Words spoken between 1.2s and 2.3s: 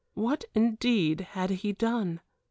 had he done!